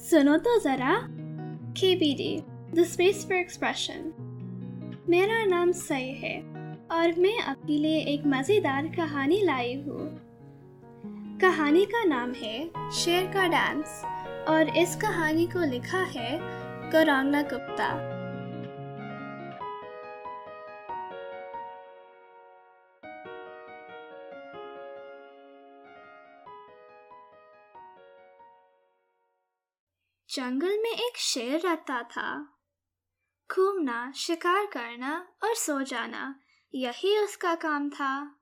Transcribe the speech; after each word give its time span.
सुनो 0.00 0.36
तो 0.36 0.58
जरा। 0.60 1.08
K 1.80 1.94
B 1.96 2.14
D 2.14 2.42
the 2.74 2.84
space 2.84 3.24
for 3.24 3.38
expression 3.38 4.12
मेरा 5.08 5.44
नाम 5.44 5.72
सई 5.72 6.08
है 6.22 6.40
और 6.90 7.18
मैं 7.18 7.38
आपके 7.38 7.72
लिए 7.72 7.98
एक 8.00 8.26
मज़ेदार 8.26 8.86
कहानी 8.86 9.42
लाई 9.42 9.74
हूँ। 9.74 10.08
कहानी 11.40 11.84
का 11.84 12.04
नाम 12.04 12.32
है 12.32 12.90
शेर 12.90 13.26
का 13.26 13.46
डांस 13.46 14.02
और 14.48 14.68
इस 14.68 14.96
कहानी 14.96 15.46
को 15.46 15.64
लिखा 15.70 15.98
है 15.98 16.38
गौरांगना 16.90 17.42
गुप्ता। 17.42 18.17
जंगल 30.34 30.78
में 30.78 30.90
एक 30.90 31.16
शेर 31.16 31.60
रहता 31.60 32.02
था। 32.02 32.58
घूमना, 33.52 34.12
शिकार 34.12 34.66
करना 34.66 35.36
और 35.44 35.54
सो 35.54 35.82
जाना, 35.82 36.40
यही 36.74 37.18
उसका 37.18 37.54
काम 37.54 37.90
था। 37.90 38.40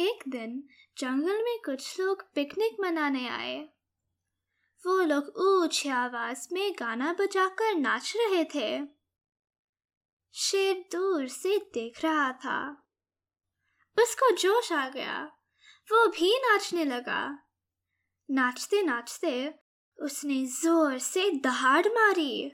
एक 0.00 0.24
दिन 0.28 0.68
जंगल 0.98 1.42
में 1.42 1.58
कुछ 1.64 2.00
लोग 2.00 2.32
पिकनिक 2.34 2.76
मनाने 2.80 3.28
आए। 3.28 3.64
वो 4.86 5.00
लोग 5.00 5.24
ऊँची 5.36 5.88
आवाज़ 5.88 6.48
में 6.52 6.72
गाना 6.72 7.12
बजाकर 7.12 7.74
नाच 7.74 8.12
रहे 8.16 8.44
थे। 8.44 8.88
शेर 10.34 10.88
दूर 10.92 11.28
से 11.28 11.58
देख 11.58 12.04
रहा 12.04 12.32
था। 12.32 12.88
उसको 13.98 14.36
जोश 14.36 14.72
आ 14.72 14.88
गया। 14.88 15.24
वो 15.90 16.08
भी 16.08 16.38
नाचने 16.38 16.84
लगा। 16.84 17.38
नाचते 18.30 18.82
नाचते 18.82 19.60
उसने 20.00 20.46
ज़ोर 20.46 20.98
से 20.98 21.30
दहाड़ 21.30 21.86
मारी। 21.86 22.52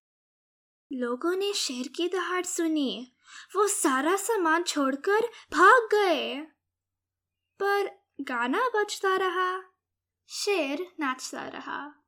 लोगों 0.93 1.37
ने 1.37 1.53
शेर 1.53 1.89
की 1.89 2.09
दहाड़ 2.09 2.45
सुनी। 2.45 3.13
वो 3.57 3.67
सारा 3.67 4.17
सामान 4.17 4.63
छोड़कर 4.63 5.21
भाग 5.53 5.89
गए। 5.93 6.41
पर 7.61 7.91
गाना 8.21 8.69
बजता 8.69 9.17
रहा, 9.17 9.63
शेर 10.29 10.93
नाचता 11.01 11.49
रहा। 11.49 12.06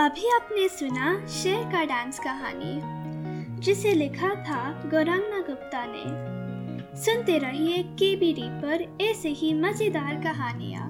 अभी 0.00 0.28
आपने 0.34 0.68
सुना 0.68 1.26
शेर 1.26 1.64
का 1.72 1.84
डांस 1.84 2.18
कहानी, 2.18 2.80
जिसे 3.60 3.92
लिखा 3.92 4.28
था 4.28 4.88
गौरंगना 4.90 5.40
गुप्ता 5.40 5.84
ने। 5.86 7.00
सुनते 7.00 7.38
रहिए 7.38 7.82
केबीडी 7.82 8.48
पर 8.62 8.86
ऐसे 9.00 9.28
ही 9.28 9.52
मज़ेदार 9.54 10.14
कहानियाँ। 10.14 10.88